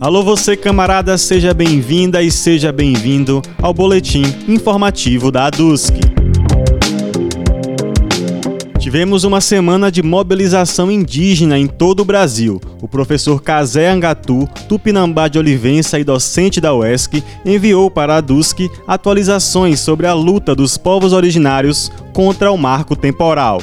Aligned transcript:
Alô 0.00 0.22
você 0.22 0.56
camarada, 0.56 1.18
seja 1.18 1.52
bem-vinda 1.52 2.22
e 2.22 2.30
seja 2.30 2.72
bem-vindo 2.72 3.42
ao 3.60 3.74
boletim 3.74 4.22
informativo 4.46 5.30
da 5.30 5.46
ADUSC. 5.46 5.94
Tivemos 8.78 9.24
uma 9.24 9.40
semana 9.40 9.92
de 9.92 10.02
mobilização 10.02 10.90
indígena 10.90 11.58
em 11.58 11.66
todo 11.66 12.00
o 12.00 12.04
Brasil. 12.04 12.60
O 12.80 12.88
professor 12.88 13.42
Kazé 13.42 13.90
Angatu, 13.90 14.48
tupinambá 14.68 15.28
de 15.28 15.38
Olivença 15.38 15.98
e 15.98 16.04
docente 16.04 16.60
da 16.60 16.72
UESC, 16.72 17.22
enviou 17.44 17.90
para 17.90 18.14
a 18.14 18.16
ADUSC 18.18 18.70
atualizações 18.86 19.80
sobre 19.80 20.06
a 20.06 20.14
luta 20.14 20.54
dos 20.54 20.78
povos 20.78 21.12
originários 21.12 21.92
contra 22.14 22.50
o 22.50 22.56
marco 22.56 22.96
temporal. 22.96 23.60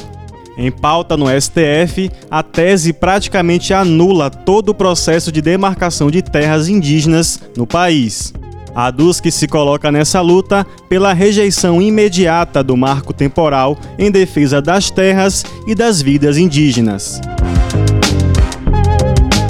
Em 0.57 0.71
pauta 0.71 1.17
no 1.17 1.25
STF, 1.29 2.09
a 2.31 2.41
tese 2.41 2.93
praticamente 2.93 3.73
anula 3.73 4.29
todo 4.29 4.69
o 4.69 4.75
processo 4.75 5.31
de 5.31 5.41
demarcação 5.41 6.09
de 6.09 6.21
terras 6.21 6.69
indígenas 6.69 7.39
no 7.57 7.67
país. 7.67 8.33
A 8.73 8.91
DUSC 8.91 9.31
se 9.31 9.47
coloca 9.47 9.89
nessa 9.89 10.19
luta 10.19 10.65
pela 10.89 11.13
rejeição 11.13 11.81
imediata 11.81 12.61
do 12.61 12.75
marco 12.75 13.13
temporal 13.13 13.77
em 13.97 14.11
defesa 14.11 14.61
das 14.61 14.89
terras 14.89 15.45
e 15.65 15.73
das 15.73 16.01
vidas 16.01 16.37
indígenas. 16.37 17.21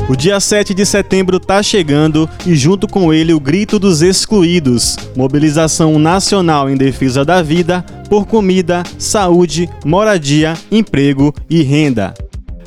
O 0.08 0.16
dia 0.16 0.40
7 0.40 0.72
de 0.76 0.86
setembro 0.86 1.38
está 1.38 1.64
chegando 1.64 2.30
e, 2.46 2.56
junto 2.56 2.88
com 2.88 3.12
ele, 3.12 3.34
o 3.34 3.40
Grito 3.40 3.80
dos 3.80 4.04
Excluídos 4.04 4.96
mobilização 5.16 5.98
nacional 5.98 6.70
em 6.70 6.78
defesa 6.78 7.26
da 7.26 7.42
vida 7.42 7.84
por 8.08 8.28
comida, 8.28 8.84
saúde, 9.00 9.68
moradia, 9.84 10.54
emprego 10.72 11.34
e 11.50 11.64
renda. 11.64 12.14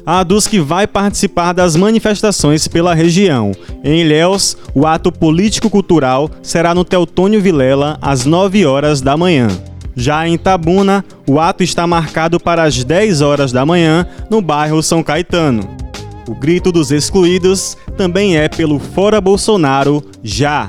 A 0.05 0.21
ADUSC 0.21 0.59
vai 0.59 0.87
participar 0.87 1.53
das 1.53 1.77
manifestações 1.77 2.67
pela 2.67 2.93
região. 2.93 3.53
Em 3.85 4.01
Ilhéus, 4.01 4.57
o 4.75 4.85
ato 4.85 5.13
político-cultural 5.13 6.29
será 6.43 6.75
no 6.75 6.85
Teutônio 6.85 7.41
Vilela, 7.41 7.99
às 8.03 8.25
9 8.25 8.67
horas 8.67 9.01
da 9.01 9.17
manhã. 9.17 9.47
Já 9.95 10.27
em 10.27 10.37
Tabuna, 10.37 11.05
o 11.27 11.39
ato 11.39 11.63
está 11.63 11.87
marcado 11.87 12.41
para 12.41 12.65
as 12.65 12.83
10 12.83 13.21
horas 13.21 13.53
da 13.53 13.65
manhã, 13.65 14.07
no 14.29 14.41
bairro 14.41 14.83
São 14.83 15.05
Caetano. 15.05 15.88
O 16.29 16.35
grito 16.35 16.71
dos 16.71 16.93
excluídos 16.93 17.75
também 17.97 18.37
é 18.37 18.51
pelo 18.51 18.79
Fora 18.79 19.19
Bolsonaro 19.19 20.05
já. 20.23 20.69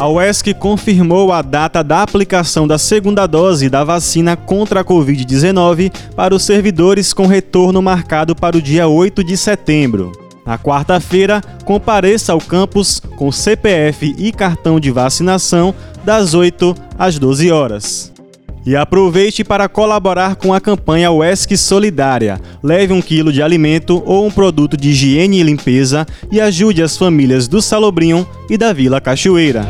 A 0.00 0.08
UESC 0.08 0.52
confirmou 0.54 1.32
a 1.32 1.40
data 1.40 1.84
da 1.84 2.02
aplicação 2.02 2.66
da 2.66 2.78
segunda 2.78 3.28
dose 3.28 3.70
da 3.70 3.84
vacina 3.84 4.36
contra 4.36 4.80
a 4.80 4.84
Covid-19 4.84 5.92
para 6.16 6.34
os 6.34 6.42
servidores 6.42 7.12
com 7.12 7.26
retorno 7.26 7.80
marcado 7.80 8.34
para 8.34 8.56
o 8.56 8.62
dia 8.62 8.88
8 8.88 9.22
de 9.22 9.36
setembro. 9.36 10.10
Na 10.44 10.58
quarta-feira, 10.58 11.40
compareça 11.64 12.32
ao 12.32 12.40
campus 12.40 13.00
com 13.16 13.30
CPF 13.30 14.16
e 14.18 14.32
cartão 14.32 14.80
de 14.80 14.90
vacinação 14.90 15.72
das 16.04 16.34
8 16.34 16.74
às 16.98 17.20
12 17.20 17.52
horas. 17.52 18.17
E 18.66 18.76
aproveite 18.76 19.42
para 19.42 19.68
colaborar 19.68 20.36
com 20.36 20.52
a 20.52 20.60
campanha 20.60 21.10
UESC 21.10 21.56
Solidária. 21.56 22.40
Leve 22.62 22.92
um 22.92 23.00
quilo 23.00 23.32
de 23.32 23.42
alimento 23.42 24.02
ou 24.04 24.26
um 24.26 24.30
produto 24.30 24.76
de 24.76 24.90
higiene 24.90 25.40
e 25.40 25.42
limpeza 25.42 26.06
e 26.30 26.40
ajude 26.40 26.82
as 26.82 26.96
famílias 26.96 27.48
do 27.48 27.62
Salobrinho 27.62 28.26
e 28.50 28.56
da 28.56 28.72
Vila 28.72 29.00
Cachoeira. 29.00 29.66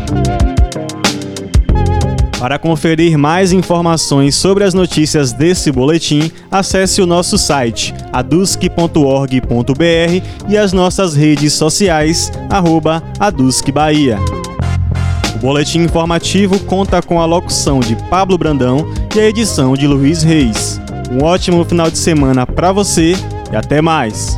Para 2.39 2.57
conferir 2.57 3.19
mais 3.19 3.53
informações 3.53 4.37
sobre 4.37 4.63
as 4.63 4.73
notícias 4.73 5.33
desse 5.33 5.73
boletim, 5.73 6.31
acesse 6.51 7.03
o 7.03 7.07
nosso 7.07 7.37
site 7.37 7.93
adusc.org.br 8.13 9.43
e 10.49 10.57
as 10.57 10.73
nossas 10.73 11.17
redes 11.17 11.53
sociais, 11.53 12.31
arroba 12.49 13.03
Bahia. 13.75 14.38
O 15.39 15.41
boletim 15.41 15.83
informativo 15.83 16.59
conta 16.65 17.01
com 17.01 17.21
a 17.21 17.25
locução 17.25 17.79
de 17.79 17.95
Pablo 18.11 18.37
Brandão 18.37 18.93
e 19.15 19.21
a 19.21 19.29
edição 19.29 19.75
de 19.75 19.87
Luiz 19.87 20.25
Reis. 20.25 20.81
Um 21.13 21.23
ótimo 21.23 21.65
final 21.65 21.89
de 21.89 21.97
semana 21.97 22.45
para 22.45 22.73
você 22.73 23.13
e 23.53 23.57
até 23.57 23.81
mais! 23.81 24.37